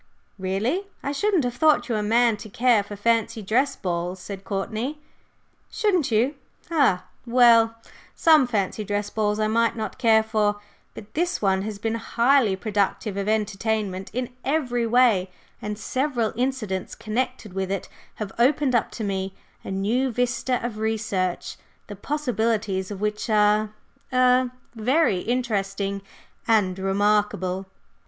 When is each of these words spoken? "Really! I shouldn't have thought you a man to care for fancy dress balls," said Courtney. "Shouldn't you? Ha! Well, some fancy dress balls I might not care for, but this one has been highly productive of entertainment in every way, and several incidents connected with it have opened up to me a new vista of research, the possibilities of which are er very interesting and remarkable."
"Really! 0.39 0.85
I 1.03 1.11
shouldn't 1.11 1.43
have 1.43 1.53
thought 1.53 1.87
you 1.87 1.93
a 1.93 2.01
man 2.01 2.35
to 2.37 2.49
care 2.49 2.81
for 2.81 2.95
fancy 2.95 3.43
dress 3.43 3.75
balls," 3.75 4.19
said 4.19 4.43
Courtney. 4.43 4.97
"Shouldn't 5.69 6.09
you? 6.11 6.33
Ha! 6.69 7.03
Well, 7.27 7.75
some 8.15 8.47
fancy 8.47 8.83
dress 8.83 9.11
balls 9.11 9.39
I 9.39 9.45
might 9.45 9.75
not 9.75 9.99
care 9.99 10.23
for, 10.23 10.59
but 10.95 11.13
this 11.13 11.39
one 11.39 11.61
has 11.61 11.77
been 11.77 11.93
highly 11.93 12.55
productive 12.55 13.15
of 13.15 13.29
entertainment 13.29 14.09
in 14.11 14.31
every 14.43 14.87
way, 14.87 15.29
and 15.61 15.77
several 15.77 16.33
incidents 16.35 16.95
connected 16.95 17.53
with 17.53 17.69
it 17.69 17.87
have 18.15 18.31
opened 18.39 18.73
up 18.73 18.89
to 18.93 19.03
me 19.03 19.35
a 19.63 19.69
new 19.69 20.11
vista 20.11 20.59
of 20.65 20.79
research, 20.79 21.57
the 21.85 21.95
possibilities 21.95 22.89
of 22.89 23.01
which 23.01 23.29
are 23.29 23.69
er 24.11 24.49
very 24.73 25.19
interesting 25.19 26.01
and 26.47 26.79
remarkable." 26.79 27.67